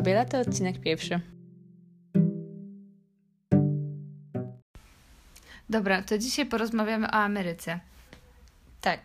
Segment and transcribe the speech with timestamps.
[0.00, 1.20] Babie to odcinek pierwszy.
[5.70, 7.80] Dobra, to dzisiaj porozmawiamy o Ameryce.
[8.80, 9.00] Tak.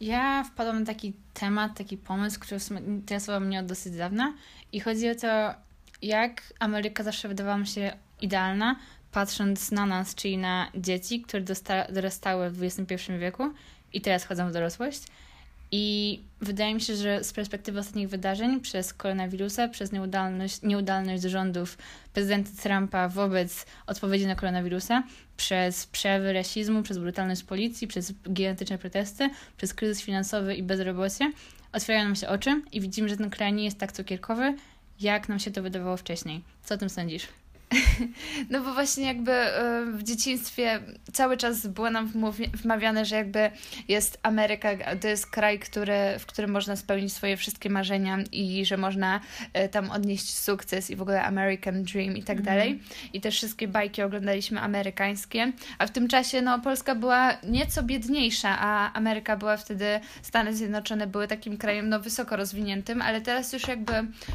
[0.00, 4.34] Ja wpadłam na taki temat, taki pomysł, który interesował mnie od dosyć dawna
[4.72, 5.54] i chodzi o to,
[6.02, 8.76] jak Ameryka zawsze wydawała mi się idealna,
[9.12, 11.44] patrząc na nas, czyli na dzieci, które
[11.92, 13.52] dorastały w XXI wieku
[13.92, 15.02] i teraz chodzą w dorosłość.
[15.74, 21.78] I wydaje mi się, że z perspektywy ostatnich wydarzeń, przez koronawirusa, przez nieudolność, nieudolność rządów
[22.12, 25.02] prezydenta Trumpa wobec odpowiedzi na koronawirusa,
[25.36, 31.32] przez przejawy rasizmu, przez brutalność policji, przez gigantyczne protesty, przez kryzys finansowy i bezrobocie,
[31.72, 34.54] otwierają nam się oczy i widzimy, że ten kraj nie jest tak cukierkowy,
[35.00, 36.42] jak nam się to wydawało wcześniej.
[36.64, 37.28] Co o tym sądzisz?
[38.50, 40.80] No bo właśnie jakby e, w dzieciństwie
[41.12, 42.12] cały czas było nam
[42.54, 43.50] wmawiane, że jakby
[43.88, 48.76] jest Ameryka, to jest kraj, który, w którym można spełnić swoje wszystkie marzenia i że
[48.76, 49.20] można
[49.52, 52.44] e, tam odnieść sukces i w ogóle American Dream i tak mm.
[52.44, 52.80] dalej.
[53.12, 58.58] I te wszystkie bajki oglądaliśmy amerykańskie, a w tym czasie no Polska była nieco biedniejsza,
[58.58, 63.68] a Ameryka była wtedy, Stany Zjednoczone były takim krajem no wysoko rozwiniętym, ale teraz już
[63.68, 63.92] jakby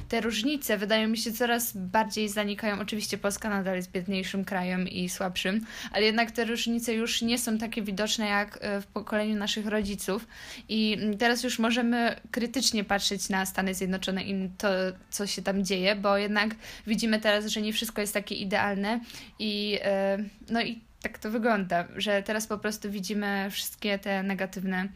[0.09, 2.79] te różnice wydają mi się coraz bardziej zanikają.
[2.79, 7.57] Oczywiście Polska nadal jest biedniejszym krajem i słabszym, ale jednak te różnice już nie są
[7.57, 10.27] takie widoczne jak e, w pokoleniu naszych rodziców.
[10.69, 14.67] I teraz już możemy krytycznie patrzeć na Stany Zjednoczone i to,
[15.09, 16.55] co się tam dzieje, bo jednak
[16.87, 18.99] widzimy teraz, że nie wszystko jest takie idealne
[19.39, 20.17] i e,
[20.49, 24.87] no i tak to wygląda, że teraz po prostu widzimy wszystkie te negatywne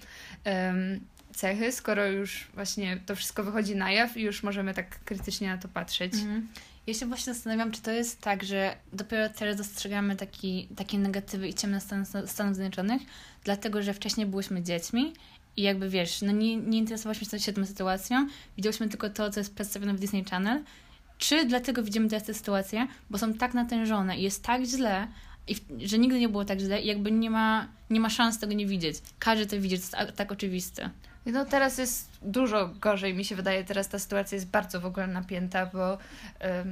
[1.35, 5.57] cechy, skoro już właśnie to wszystko wychodzi na jaw i już możemy tak krytycznie na
[5.57, 6.13] to patrzeć.
[6.13, 6.47] Mhm.
[6.87, 11.47] Ja się właśnie zastanawiam, czy to jest tak, że dopiero teraz dostrzegamy taki, takie negatywy
[11.47, 13.01] i ciemne Stan, Stanów Zjednoczonych,
[13.43, 15.13] dlatego że wcześniej byłyśmy dziećmi
[15.57, 19.55] i jakby wiesz, no nie, nie interesowałyśmy się tą sytuacją, widziałyśmy tylko to, co jest
[19.55, 20.63] przedstawione w Disney Channel,
[21.17, 25.07] czy dlatego widzimy teraz tę sytuację, bo są tak natężone i jest tak źle,
[25.47, 25.55] i
[25.87, 28.65] że nigdy nie było tak źle i jakby nie ma, nie ma szans tego nie
[28.65, 28.97] widzieć.
[29.19, 30.89] Każdy to widzi, to jest tak oczywiste.
[31.25, 35.07] No teraz jest dużo gorzej, mi się wydaje, teraz ta sytuacja jest bardzo w ogóle
[35.07, 35.97] napięta, bo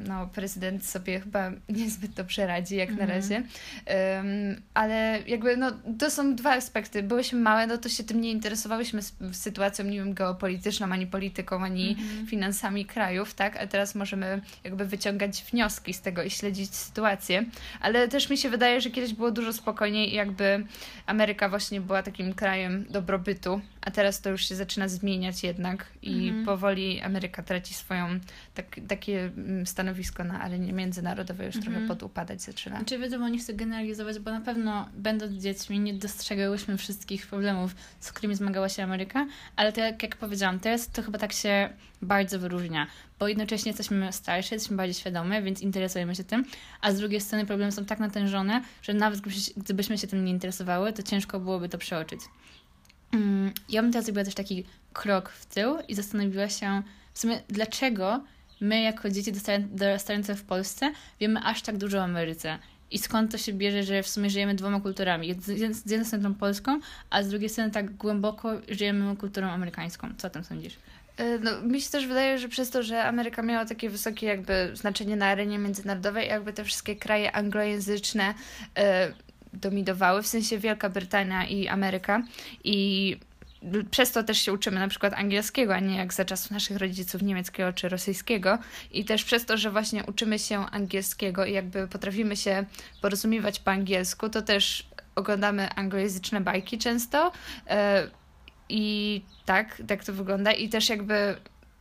[0.08, 3.10] no, prezydent sobie chyba niezbyt dobrze radzi jak na mhm.
[3.10, 3.36] razie.
[3.36, 7.04] Um, ale jakby no, to są dwa aspekty.
[7.04, 9.02] Byłyśmy małe, no to się tym nie interesowałyśmy
[9.32, 12.28] sytuacją, nie wiem, geopolityczną, ani polityką, ani mhm.
[12.28, 13.58] finansami krajów, tak?
[13.58, 17.46] A teraz możemy jakby wyciągać wnioski z tego i śledzić sytuację.
[17.82, 20.66] Ale też mi się wydaje, że kiedyś było dużo spokojniej i jakby
[21.06, 26.28] Ameryka właśnie była takim krajem dobrobytu, a teraz to już się zaczyna zmieniać jednak i
[26.28, 26.46] mhm.
[26.46, 28.20] powoli Ameryka traci swoją
[28.54, 31.88] tak, takie mm, stanowisko na arenie międzynarodowej, już trochę mhm.
[31.88, 32.76] podupadać zaczyna.
[32.76, 37.76] Czy znaczy, wiadomo, nie chcę generalizować, bo na pewno będąc dziećmi nie dostrzegałyśmy wszystkich problemów,
[38.00, 41.70] z którymi zmagała się Ameryka, ale tak jak powiedziałam, teraz to chyba tak się
[42.02, 42.88] bardzo wyróżnia,
[43.20, 46.46] bo jednocześnie jesteśmy starsi, jesteśmy bardziej świadome, więc interesujemy się tym,
[46.82, 49.22] a z drugiej strony problemy są tak natężone, że nawet
[49.58, 52.20] gdybyśmy się tym nie interesowały, to ciężko byłoby to przeoczyć.
[53.12, 56.84] Mm, ja bym teraz zrobiła też taki krok w tył i zastanowiła się
[57.14, 58.24] w sumie, dlaczego
[58.62, 59.32] my jako dzieci
[59.70, 62.60] dorastające w Polsce wiemy aż tak dużo o Ameryce.
[62.92, 65.36] I skąd to się bierze, że w sumie żyjemy dwoma kulturami.
[65.42, 70.08] Z jednej strony tą polską, a z drugiej strony tak głęboko żyjemy kulturą amerykańską.
[70.18, 70.74] Co o tym sądzisz?
[71.18, 74.72] E, no, mi się też wydaje, że przez to, że Ameryka miała takie wysokie jakby
[74.74, 78.34] znaczenie na arenie międzynarodowej, jakby te wszystkie kraje anglojęzyczne
[78.78, 79.14] e,
[79.54, 82.24] dominowały, w sensie Wielka Brytania i Ameryka
[82.64, 83.18] i
[83.92, 87.22] przez to też się uczymy na przykład angielskiego, a nie jak za czasów naszych rodziców
[87.22, 88.58] niemieckiego czy rosyjskiego.
[88.92, 92.66] I też przez to, że właśnie uczymy się angielskiego i jakby potrafimy się
[93.02, 97.32] porozumiewać po angielsku, to też oglądamy anglojęzyczne bajki często.
[97.68, 98.08] E,
[98.70, 100.52] I tak, tak to wygląda.
[100.52, 101.36] I też jakby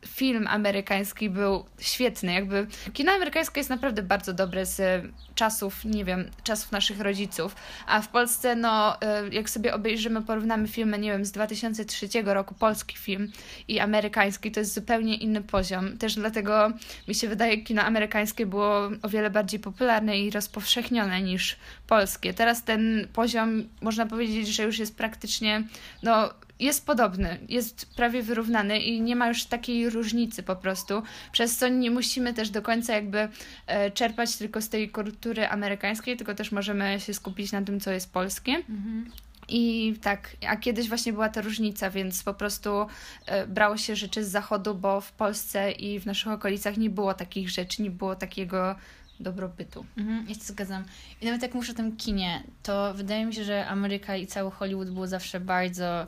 [0.07, 2.33] film amerykański był świetny.
[2.33, 5.05] Jakby kino amerykańskie jest naprawdę bardzo dobre z
[5.35, 7.57] czasów, nie wiem, czasów naszych rodziców.
[7.87, 12.55] A w Polsce, no, e, jak sobie obejrzymy, porównamy filmy, nie wiem, z 2003 roku,
[12.55, 13.33] polski film
[13.69, 15.99] i amerykański, to jest zupełnie inny poziom.
[15.99, 16.73] Też dlatego
[17.09, 21.57] mi się wydaje, kino amerykańskie było o wiele bardziej popularne i rozpowszechnione niż
[21.87, 22.35] polskie.
[22.35, 25.63] Teraz ten poziom, można powiedzieć, że już jest praktycznie,
[26.03, 31.03] no, jest podobny, jest prawie wyrównany i nie ma już takiej różnicy po prostu,
[31.33, 33.29] przez co nie musimy też do końca jakby
[33.67, 37.91] e, czerpać tylko z tej kultury amerykańskiej, tylko też możemy się skupić na tym, co
[37.91, 38.53] jest polskie.
[38.53, 39.11] Mhm.
[39.49, 42.87] I tak, a kiedyś właśnie była ta różnica, więc po prostu
[43.27, 47.15] e, brało się rzeczy z zachodu, bo w Polsce i w naszych okolicach nie było
[47.15, 48.75] takich rzeczy, nie było takiego
[49.21, 49.85] dobrobytu.
[49.97, 50.85] Mhm, ja się zgadzam.
[51.21, 54.51] I nawet jak muszę o tym kinie, to wydaje mi się, że Ameryka i cały
[54.51, 56.07] Hollywood był zawsze bardzo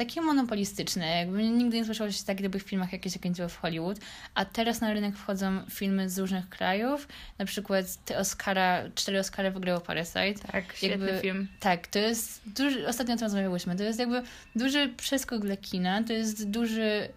[0.00, 1.16] takie monopolistyczne.
[1.16, 3.98] Jakby nigdy nie słyszało się tak dobrych filmach, jakie się kręciło w Hollywood.
[4.34, 7.08] A teraz na rynek wchodzą filmy z różnych krajów.
[7.38, 10.34] Na przykład te Oscara, cztery Oscary wygrało Parasite.
[10.52, 11.48] Tak, świetny jakby, film.
[11.60, 14.22] Tak, to jest duży, ostatnio o tym rozmawiałyśmy, to jest jakby
[14.56, 17.08] duży przeskok dla kina, to jest duży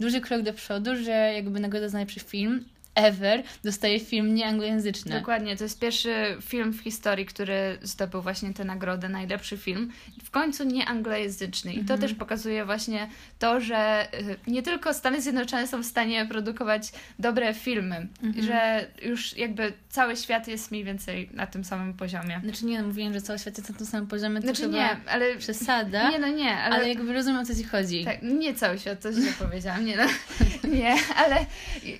[0.00, 2.64] duży krok do przodu, że jakby nagroda za najlepszy film
[2.98, 5.18] ever dostaje film nieanglojęzyczny.
[5.18, 9.92] Dokładnie, to jest pierwszy film w historii, który zdobył właśnie tę nagrodę, najlepszy film.
[10.24, 11.72] W końcu nieanglojęzyczny.
[11.72, 12.00] I to mhm.
[12.00, 13.08] też pokazuje właśnie
[13.38, 14.08] to, że
[14.46, 18.44] y, nie tylko Stany Zjednoczone są w stanie produkować dobre filmy, mhm.
[18.44, 22.40] że już jakby cały świat jest mniej więcej na tym samym poziomie.
[22.44, 24.96] Znaczy nie, no, mówiłem, że cały świat jest na tym samym poziomie, to znaczy nie,
[25.06, 26.10] ale przesada.
[26.10, 28.04] Nie, no nie, ale, ale jakby rozumiem o co ci chodzi.
[28.04, 30.02] Tak, nie cały świat, to źle powiedziałam, nie no.
[30.68, 31.46] Nie, ale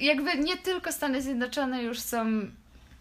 [0.01, 2.49] jakby nie tylko Stany Zjednoczone już są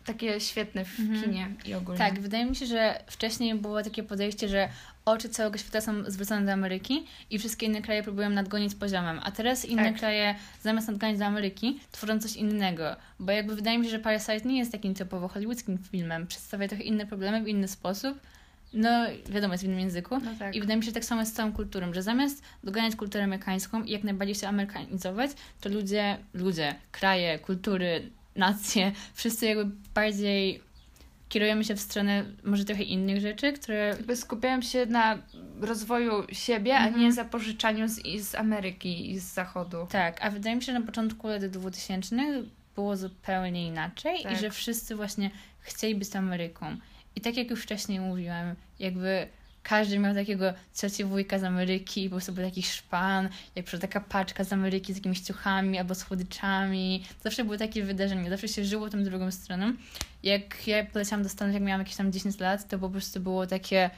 [0.05, 1.23] takie świetne w mhm.
[1.23, 1.97] kinie i ogólnie.
[1.99, 4.69] Tak, wydaje mi się, że wcześniej było takie podejście, że
[5.05, 9.31] oczy całego świata są zwrócone do Ameryki i wszystkie inne kraje próbują nadgonić poziomem, a
[9.31, 9.99] teraz inne tak.
[9.99, 14.41] kraje zamiast nadganiać do Ameryki tworzą coś innego, bo jakby wydaje mi się, że Parasite
[14.41, 18.19] nie jest takim typowo hollywoodzkim filmem, przedstawia trochę inne problemy w inny sposób,
[18.73, 18.89] no,
[19.29, 20.19] wiadomo, jest w innym języku.
[20.19, 20.55] No tak.
[20.55, 23.23] I wydaje mi się, że tak samo jest z całą kulturą, że zamiast doganiać kulturę
[23.23, 25.31] amerykańską i jak najbardziej się amerykanizować,
[25.61, 30.67] to ludzie, ludzie, kraje, kultury, nacje, wszyscy jakby bardziej
[31.29, 33.87] kierujemy się w stronę może trochę innych rzeczy, które...
[33.87, 35.17] Jakby skupiają się na
[35.61, 37.11] rozwoju siebie, a nie mhm.
[37.11, 39.87] zapożyczaniu z, z Ameryki i z Zachodu.
[39.89, 42.15] Tak, a wydaje mi się, że na początku lat 2000
[42.75, 44.33] było zupełnie inaczej tak.
[44.33, 46.77] i że wszyscy właśnie chcieli być Ameryką.
[47.17, 49.27] I tak jak już wcześniej mówiłem, jakby
[49.63, 54.01] każdy miał takiego cioci wujka z Ameryki, po prostu był taki szpan, jak przykład taka
[54.09, 57.03] paczka z Ameryki z jakimiś ciuchami albo słodyczami.
[57.23, 59.73] Zawsze było takie wydarzenie, zawsze się żyło tą drugą stroną.
[60.23, 63.47] Jak ja poleciałam do Stanów, jak miałam jakieś tam 10 lat, to po prostu było
[63.47, 63.89] takie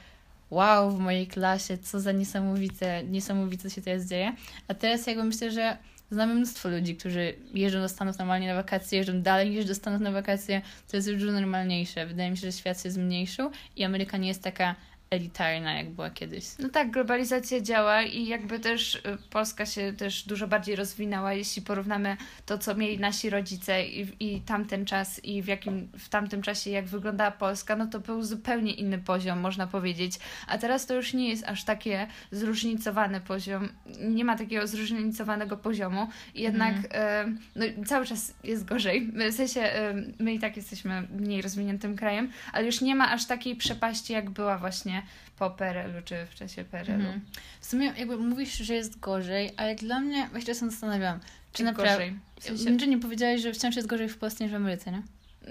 [0.50, 4.32] wow w mojej klasie, co za niesamowite, niesamowite się teraz dzieje.
[4.68, 5.76] A teraz jakby myślę, że
[6.10, 10.00] Znamy mnóstwo ludzi, którzy jeżdżą do Stanów normalnie na wakacje, jeżdżą dalej niż do Stanów
[10.00, 10.62] na wakacje.
[10.90, 12.06] To jest już dużo normalniejsze.
[12.06, 14.74] Wydaje mi się, że świat się zmniejszył i Ameryka nie jest taka
[15.10, 16.44] elitarna, jak była kiedyś.
[16.58, 21.62] No tak, globalizacja działa i jakby też y, Polska się też dużo bardziej rozwinęła, jeśli
[21.62, 22.16] porównamy
[22.46, 26.70] to, co mieli nasi rodzice i, i tamten czas i w jakim w tamtym czasie,
[26.70, 30.14] jak wyglądała Polska, no to był zupełnie inny poziom, można powiedzieć.
[30.46, 33.68] A teraz to już nie jest aż takie zróżnicowany poziom,
[34.00, 37.38] nie ma takiego zróżnicowanego poziomu, jednak mm.
[37.56, 39.12] y, no, cały czas jest gorzej.
[39.30, 43.26] W sensie y, my i tak jesteśmy mniej rozwiniętym krajem, ale już nie ma aż
[43.26, 44.99] takiej przepaści, jak była właśnie
[45.38, 47.00] po PRL-u czy w czasie PRL-u.
[47.00, 47.20] Mhm.
[47.60, 51.20] W sumie jakby mówisz, że jest gorzej, ale dla mnie właśnie się zastanawiam,
[51.52, 52.10] czy naprawdę...
[52.40, 52.76] W sensie...
[52.76, 55.02] Czy nie powiedziałeś, że wciąż jest gorzej w Polsce niż w Ameryce, nie?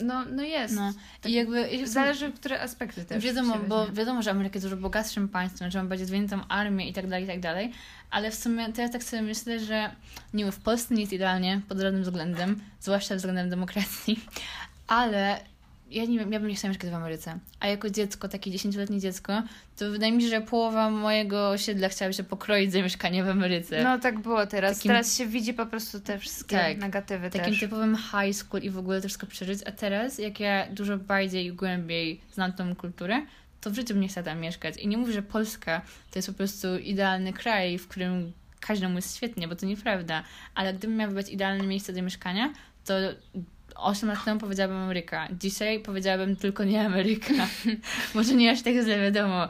[0.04, 0.76] No, no jest.
[0.76, 0.94] No.
[1.22, 3.24] Tak, I jakby, zależy, które aspekty też.
[3.24, 6.94] Wiadomo, bo wiadomo, że Ameryka jest dużo bogatszym państwem, że ma bardziej zwiniętą armię i
[6.94, 7.72] tak dalej, i tak dalej.
[8.12, 9.92] Ale w sumie teraz tak sobie myślę, że
[10.34, 14.20] nie w Polsce nie jest idealnie pod żadnym względem, zwłaszcza względem demokracji,
[14.88, 15.42] ale
[15.92, 17.40] ja nie wiem, ja bym nie chciała mieszkać w Ameryce.
[17.60, 19.44] A jako dziecko, takie dziesięcioletnie dziecko,
[19.78, 23.84] to wydaje mi się, że połowa mojego osiedla chciałaby się pokroić za mieszkanie w Ameryce.
[23.84, 24.78] No tak było teraz.
[24.78, 27.60] Takim, teraz się widzi po prostu te wszystkie tak, negatywy Takim też.
[27.60, 29.60] typowym high school i w ogóle to wszystko przeżyć.
[29.66, 33.26] A teraz, jak ja dużo bardziej i głębiej znam tą kulturę,
[33.62, 34.78] to w życiu bym nie chciała tam mieszkać.
[34.78, 35.82] I nie mówię, że Polska
[36.12, 40.24] to jest po prostu idealny kraj, w którym każdemu jest świetnie, bo to nieprawda.
[40.56, 42.54] Ale gdybym miała wybrać idealne miejsce do mieszkania,
[42.86, 42.94] to
[43.76, 45.28] 8 lat temu powiedziałabym Ameryka.
[45.40, 47.34] Dzisiaj powiedziałabym tylko nie Ameryka.
[48.16, 49.48] Może nie aż tak źle, wiadomo.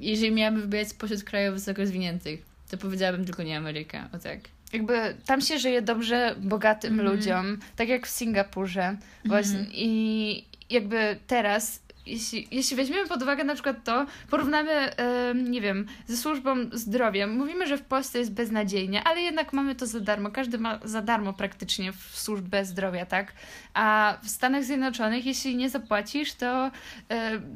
[0.00, 4.08] Jeżeli miałabym wybierać spośród krajów wysoko rozwiniętych, to powiedziałabym tylko nie Ameryka.
[4.12, 4.38] O tak.
[4.72, 7.06] Jakby tam się żyje dobrze bogatym mm.
[7.06, 8.96] ludziom, tak jak w Singapurze.
[9.24, 9.58] Właśnie.
[9.58, 9.70] Mm.
[9.72, 14.92] I jakby teraz jeśli, jeśli weźmiemy pod uwagę na przykład to, porównamy,
[15.34, 17.26] nie wiem, ze służbą zdrowia.
[17.26, 20.30] Mówimy, że w Polsce jest beznadziejnie, ale jednak mamy to za darmo.
[20.30, 23.32] Każdy ma za darmo praktycznie w służbę zdrowia, tak?
[23.74, 26.70] A w Stanach Zjednoczonych, jeśli nie zapłacisz, to,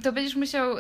[0.03, 0.77] to będziesz musiał,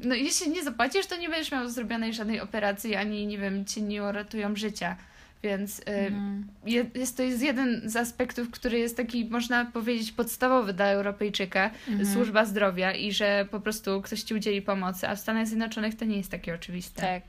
[0.00, 3.82] no jeśli nie zapłacisz, to nie będziesz miał zrobionej żadnej operacji, ani, nie wiem, ci
[3.82, 4.96] nie uratują życia.
[5.42, 6.48] Więc mm.
[6.94, 12.06] jest to jest jeden z aspektów, który jest taki, można powiedzieć, podstawowy dla Europejczyka, mm.
[12.06, 16.04] służba zdrowia i że po prostu ktoś ci udzieli pomocy, a w Stanach Zjednoczonych to
[16.04, 17.02] nie jest takie oczywiste.
[17.02, 17.22] Tak.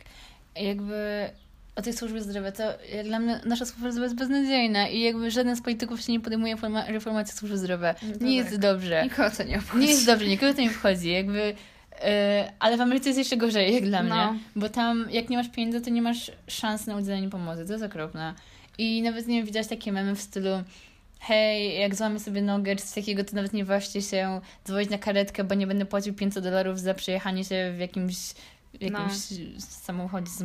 [0.55, 1.29] Jakby
[1.75, 2.63] o tej służbie zdrowia, to
[2.95, 6.19] jak dla mnie nasza służba zdrowia jest beznadziejna i jakby żaden z polityków się nie
[6.19, 6.55] podejmuje
[6.87, 7.95] reformacji służby zdrowia.
[8.01, 8.13] No nie
[8.43, 8.49] tak.
[8.49, 9.03] jest dobrze.
[9.03, 9.85] Nikogo to nie obchodzi.
[9.85, 11.11] Nie jest dobrze, nikogo to nie wchodzi.
[11.11, 11.55] Jakby
[12.59, 14.09] ale w Ameryce jest jeszcze gorzej, jak dla mnie.
[14.09, 14.35] No.
[14.55, 17.65] Bo tam, jak nie masz pieniędzy, to nie masz szans na udzielenie pomocy.
[17.65, 18.33] To jest okropne.
[18.77, 20.63] I nawet nie wiem, widać takie memy w stylu
[21.19, 24.97] hej, jak złamię sobie nogę czy coś takiego, to nawet nie właśnie się dzwonić na
[24.97, 28.15] karetkę, bo nie będę płacił 500 dolarów za przejechanie się w jakimś
[28.79, 29.59] w jakimś no.
[29.59, 30.37] samochodzie z,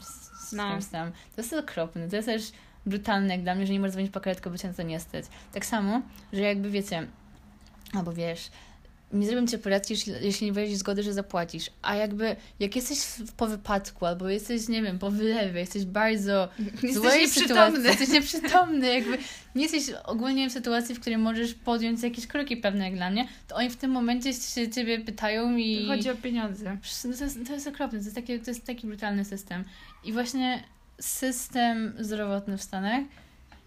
[0.00, 0.78] z, z no.
[0.92, 1.12] tam.
[1.12, 2.08] To jest okropne.
[2.08, 2.42] To jest też
[2.86, 5.24] brutalne jak dla mnie, że nie możesz dzwonić po karetkę, bo cię to nie stać.
[5.52, 7.06] Tak samo, że jakby wiecie,
[7.92, 8.50] albo wiesz,
[9.12, 11.70] nie zrobię cię operacji, jeśli nie weźmiesz zgody, że zapłacisz.
[11.82, 12.98] A jakby, jak jesteś
[13.36, 17.76] po wypadku, albo jesteś, nie wiem, po wylewie, jesteś bardzo jesteś złej nieprzytomny.
[17.76, 19.18] sytuacji, jesteś nieprzytomny, jakby
[19.54, 23.28] nie jesteś ogólnie w sytuacji, w której możesz podjąć jakieś kroki pewne jak dla mnie,
[23.48, 25.86] to oni w tym momencie się ciebie pytają i...
[25.86, 26.78] Chodzi o pieniądze.
[27.04, 29.64] No to, jest, to jest okropne, to jest, taki, to jest taki brutalny system.
[30.04, 30.64] I właśnie
[31.00, 33.02] system zdrowotny w Stanach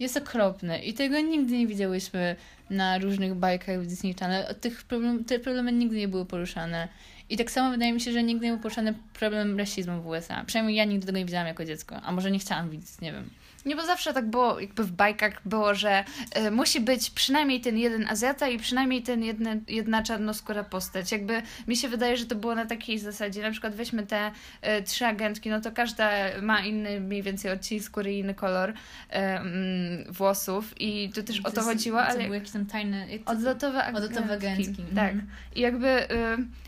[0.02, 2.36] jest okropny i tego nigdy nie widziałyśmy
[2.70, 4.56] na różnych bajkach w Disney Channel.
[4.56, 6.88] Tych problem, te problemy nigdy nie były poruszane.
[7.30, 10.44] I tak samo wydaje mi się, że nigdy nie był poruszany problem rasizmu w USA.
[10.46, 12.02] Przynajmniej ja nigdy tego nie widziałam jako dziecko.
[12.02, 13.30] A może nie chciałam widzieć, nie wiem.
[13.66, 16.04] Nie, bo zawsze tak było, jakby w bajkach było, że
[16.38, 21.12] y, musi być przynajmniej ten jeden Azjata i przynajmniej ten jedne, jedna czarnoskóra postać.
[21.12, 23.42] Jakby mi się wydaje, że to było na takiej zasadzie.
[23.42, 24.32] Na przykład weźmy te
[24.80, 26.10] y, trzy agentki, no to każda
[26.42, 28.74] ma inny mniej więcej odcień skóry i inny kolor y,
[29.10, 32.18] mm, włosów i tu też to o to jest, chodziło, ale...
[32.18, 33.06] To były jakieś tam tajne...
[33.26, 34.06] Odlotowe agentki.
[34.06, 34.84] Odlotowe agentki.
[34.96, 35.12] Tak.
[35.12, 35.28] Mhm.
[35.56, 36.08] I jakby...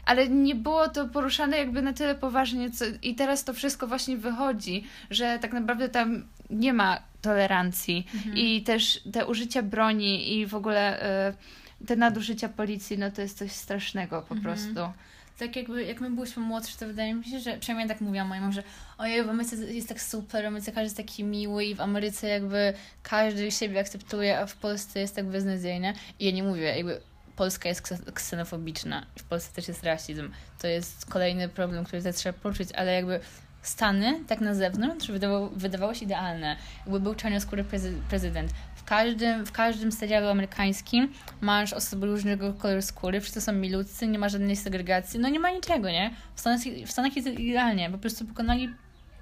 [0.06, 4.18] ale nie było to poruszane jakby na tyle poważnie co, i teraz to wszystko właśnie
[4.18, 6.24] wychodzi, że tak naprawdę tam
[6.54, 8.38] nie ma tolerancji mhm.
[8.38, 13.38] i też te użycia broni i w ogóle y, te nadużycia policji, no to jest
[13.38, 14.42] coś strasznego po mhm.
[14.42, 14.94] prostu.
[15.40, 18.42] Tak jakby, jak my byliśmy młodsi, to wydaje mi się, że przynajmniej tak mówiła moja
[18.42, 18.64] mama, że
[18.98, 22.28] ojej, w Ameryce jest tak super, w Ameryce każdy jest taki miły i w Ameryce
[22.28, 25.94] jakby każdy siebie akceptuje, a w Polsce jest tak beznadziejne.
[26.20, 27.02] I ja nie mówię, jakby
[27.36, 27.82] Polska jest
[28.14, 30.32] ksenofobiczna i w Polsce też jest rasizm.
[30.62, 33.20] To jest kolejny problem, który też trzeba poruszyć, ale jakby
[33.64, 36.56] Stany, tak na zewnątrz, wydawało, wydawało się idealne.
[36.86, 38.52] Jakby był czarnoskóry prezy prezydent.
[38.76, 44.20] W każdym, w każdym serialu amerykańskim masz osoby różnego koloru skóry, wszyscy są milutcy, nie
[44.20, 46.14] ma żadnej segregacji, no nie ma niczego, nie?
[46.36, 48.70] W Stanach, w Stanach jest idealnie, po prostu pokonali,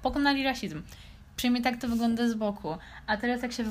[0.02, 0.82] pokonali rasizm.
[1.36, 2.76] Przynajmniej tak to wygląda z boku.
[3.06, 3.64] A teraz jak się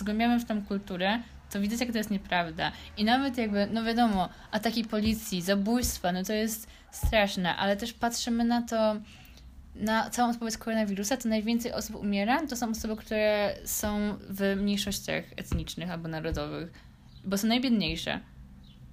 [0.00, 1.18] wgłębiamy w tą kulturę,
[1.50, 2.72] to widać, jak to jest nieprawda.
[2.96, 8.44] I nawet jakby, no wiadomo, ataki policji, zabójstwa, no to jest straszne, ale też patrzymy
[8.44, 8.96] na to
[9.74, 15.24] na całą spowiedź koronawirusa, to najwięcej osób umiera, to są osoby, które są w mniejszościach
[15.36, 16.72] etnicznych albo narodowych,
[17.24, 18.20] bo są najbiedniejsze.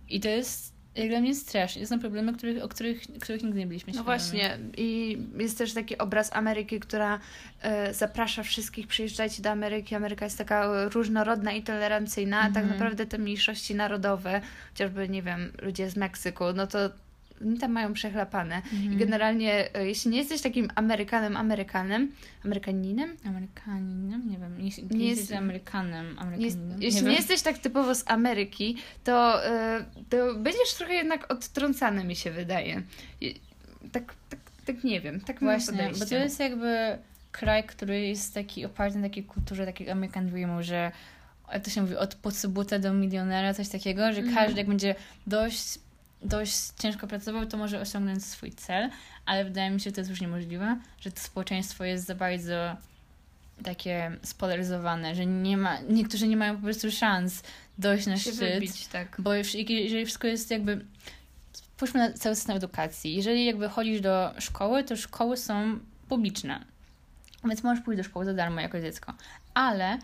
[0.09, 1.81] I to jest jak dla mnie strasznie.
[1.81, 4.57] To są problemy, których, o których, których nigdy nie byliśmy No właśnie.
[4.77, 7.19] I jest też taki obraz Ameryki, która
[7.61, 9.95] e, zaprasza wszystkich, przyjeżdżajcie do Ameryki.
[9.95, 12.69] Ameryka jest taka różnorodna i tolerancyjna, a tak mhm.
[12.69, 16.89] naprawdę te mniejszości narodowe, chociażby, nie wiem, ludzie z Meksyku, no to
[17.41, 18.55] oni tam mają przechlapane.
[18.55, 18.93] Mhm.
[18.93, 22.11] I generalnie, e, jeśli nie jesteś takim Amerykanem, Amerykanem,
[22.45, 23.17] Amerykaninem?
[23.25, 24.29] Amerykaninem?
[24.29, 24.61] Nie wiem.
[24.61, 26.81] Nie, nie, jesteś Amerykanem, Amerykaninem.
[26.81, 32.03] Jeśli nie, nie jesteś tak typowo z Ameryki, to, e, to będziesz trochę jednak odtrącany,
[32.03, 32.81] mi się wydaje.
[33.91, 35.21] Tak, tak, tak nie wiem.
[35.21, 36.97] Tak Właśnie, bo to jest jakby
[37.31, 40.91] kraj, który jest taki oparty na takiej kulturze, takiego American Dreamu, że
[41.63, 44.35] to się mówi, od podsubuta do milionera, coś takiego, że mhm.
[44.35, 44.95] każdy jak będzie
[45.27, 45.79] dość
[46.27, 48.89] dość ciężko pracował, to może osiągnąć swój cel,
[49.25, 52.77] ale wydaje mi się, że to jest już niemożliwe, że to społeczeństwo jest za bardzo
[53.63, 57.43] takie spolaryzowane, że nie ma, niektórzy nie mają po prostu szans
[57.77, 59.15] dojść na szczyt, wybić, tak.
[59.19, 60.85] bo jeżeli wszystko jest jakby
[61.53, 63.15] spójrzmy na cały system edukacji.
[63.15, 65.79] Jeżeli jakby chodzisz do szkoły, to szkoły są
[66.09, 66.65] publiczne.
[67.45, 69.13] Więc możesz pójść do szkoły za darmo jako dziecko.
[69.53, 69.99] Ale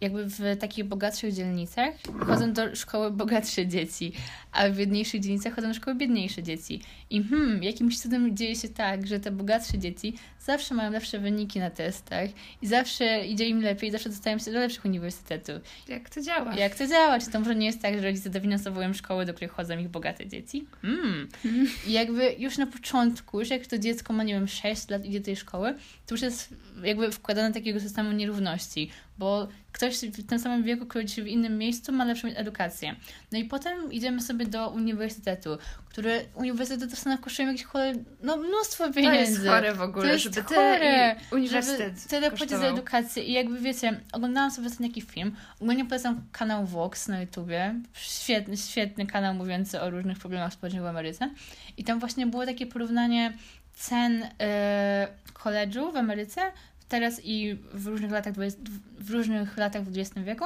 [0.00, 1.94] jakby w takich bogatszych dzielnicach
[2.26, 4.12] chodzą do szkoły bogatsze dzieci,
[4.52, 6.80] a w biedniejszych dzielnicach chodzą do szkoły biedniejsze dzieci.
[7.10, 11.58] I hmm, jakimś cudem dzieje się tak, że te bogatsze dzieci zawsze mają lepsze wyniki
[11.58, 12.28] na testach
[12.62, 15.56] i zawsze idzie im lepiej, zawsze dostają się do lepszych uniwersytetów.
[15.88, 16.54] Jak to działa?
[16.54, 17.18] Jak to działa?
[17.18, 20.26] Czy to może nie jest tak, że rodzice dofinansowują szkoły, do których chodzą ich bogate
[20.26, 20.66] dzieci?
[20.82, 21.28] Hmm.
[21.86, 25.20] I jakby już na początku, już jak to dziecko ma, nie wiem, 6 lat idzie
[25.20, 25.74] do tej szkoły,
[26.06, 28.90] to już jest jakby wkładane takiego systemu nierówności,
[29.20, 32.96] bo ktoś w tym samym wieku, który w innym miejscu ma lepszą edukację.
[33.32, 35.58] No i potem idziemy sobie do uniwersytetu,
[35.88, 39.32] który uniwersytet w Stanach kosztuje jakieś chore, no mnóstwo pieniędzy.
[39.34, 43.22] To jest chore w ogóle, to jest żeby chore, uniwersytet żeby tyle płacić za edukację.
[43.22, 48.56] I jakby wiecie, oglądałam sobie ostatnio jakiś film, ogólnie polecam kanał Vox na YouTubie, świetny,
[48.56, 51.30] świetny kanał mówiący o różnych problemach społecznych w Ameryce.
[51.76, 53.32] I tam właśnie było takie porównanie
[53.74, 54.28] cen yy,
[55.32, 56.40] koledżu w Ameryce
[56.90, 58.34] teraz i w różnych latach,
[58.98, 60.44] w różnych latach w XX wieku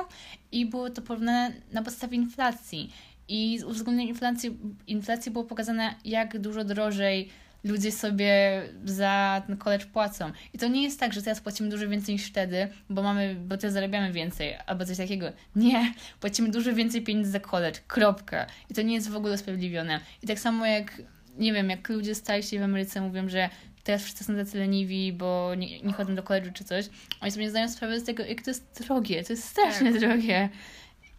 [0.52, 2.92] i było to porównane na podstawie inflacji.
[3.28, 7.28] I z uwzględnieniem inflacji, inflacji było pokazane, jak dużo drożej
[7.64, 10.32] ludzie sobie za ten college płacą.
[10.52, 13.56] I to nie jest tak, że teraz płacimy dużo więcej niż wtedy, bo mamy, bo
[13.56, 15.32] teraz zarabiamy więcej, albo coś takiego.
[15.56, 17.80] Nie, płacimy dużo więcej pieniędzy za college.
[17.86, 18.46] Kropka.
[18.70, 20.00] I to nie jest w ogóle usprawiedliwione.
[20.22, 21.02] I tak samo jak
[21.38, 23.50] nie wiem, jak ludzie stali w Ameryce mówią, że
[23.84, 26.88] teraz wszyscy są tacy leniwi, bo nie, nie chodzą do koledżu czy coś.
[27.20, 29.24] Oni sobie nie zdają sprawy z tego, jak to jest drogie.
[29.24, 30.00] To jest strasznie Tak.
[30.00, 30.48] drogie.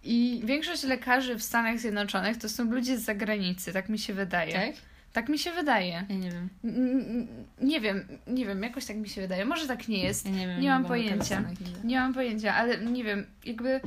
[0.04, 0.42] I...
[0.44, 4.54] Większość lekarzy w Stanach Zjednoczonych to są ludzie z zagranicy, tak mi się wydaje.
[4.54, 4.76] Tak?
[5.14, 6.06] Tak mi się wydaje.
[6.10, 6.50] Ja nie wiem.
[6.64, 7.28] N-
[7.62, 9.46] Nie wiem, nie wiem, jakoś tak mi się wydaje.
[9.46, 10.26] Może tak nie jest.
[10.26, 10.62] Ja nie wiem.
[10.62, 11.44] Nie mam pojęcia.
[11.84, 13.80] Nie mam pojęcia, ale nie wiem, jakby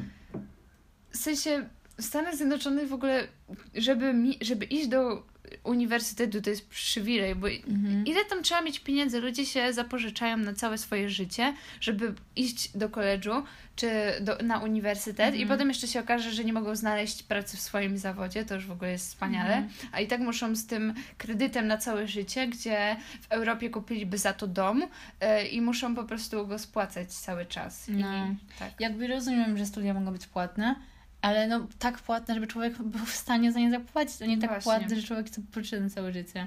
[1.11, 3.28] w sensie w Stanach Zjednoczonych w ogóle,
[3.74, 5.26] żeby, mi, żeby iść do
[5.64, 8.06] uniwersytetu, to jest przywilej, bo Mhm.
[8.06, 9.20] ile tam trzeba mieć pieniędzy?
[9.20, 13.30] Ludzie się zapożyczają na całe swoje życie, żeby iść do koledżu
[13.76, 13.90] czy
[14.20, 15.48] do, na uniwersytet i Mhm.
[15.48, 18.70] potem jeszcze się okaże, że nie mogą znaleźć pracy w swoim zawodzie, to już w
[18.72, 19.68] ogóle jest wspaniale, Mhm.
[19.92, 24.32] a i tak muszą z tym kredytem na całe życie, gdzie w Europie kupiliby za
[24.32, 24.82] to dom
[25.20, 27.86] e, i muszą po prostu go spłacać cały czas.
[27.88, 28.26] No.
[28.26, 28.80] I, tak.
[28.80, 30.74] Jakby rozumiem, że studia mogą być płatne,
[31.22, 34.50] ale no tak płatne, żeby człowiek był w stanie za nie zapłacić, a nie tak
[34.50, 34.72] Właśnie.
[34.72, 36.46] płatne, że człowiek jest potrzebny całe życie.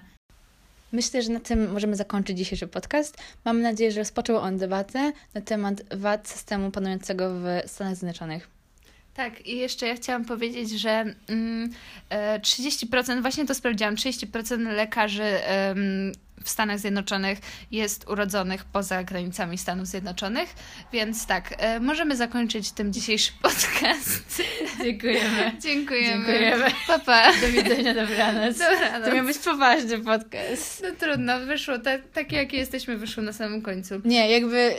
[0.92, 3.18] Myślę, że na tym możemy zakończyć dzisiejszy podcast.
[3.46, 8.48] Mam nadzieję, że rozpoczął on debatę na temat wad systemu panującego w Stanach Zjednoczonych.
[9.13, 11.70] Tak, i jeszcze ja chciałam powiedzieć, że mm,
[12.10, 15.24] e, 30%, właśnie to sprawdziłam, 30% lekarzy
[16.44, 17.40] w Stanach Zjednoczonych
[17.72, 20.56] jest urodzonych poza granicami Stanów Zjednoczonych,
[20.94, 24.44] więc tak, e, możemy zakończyć tym dzisiejszy podcast.
[24.84, 25.52] Dziękujemy.
[25.60, 26.26] Dziękujemy.
[26.26, 26.66] Dziękujemy.
[26.88, 27.32] Pa, pa.
[27.42, 28.58] Do widzenia, dobranoc.
[28.58, 29.06] Dobranoc.
[29.06, 30.84] To miał być poważny podcast.
[30.84, 34.02] No trudno, wyszło, tak, takie jakie jesteśmy, wyszło na samym końcu.
[34.06, 34.76] Nie, jakby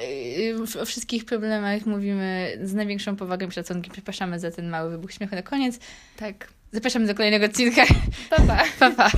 [0.76, 3.92] y, o wszystkich problemach mówimy z największą powagą i szacunkiem.
[3.92, 5.78] Przepraszamy za ten mały wybuch śmiechu na koniec.
[6.16, 6.48] Tak.
[6.72, 7.82] Zapraszamy do kolejnego odcinka.
[8.30, 8.64] Pa, pa.
[8.78, 9.10] Pa, pa.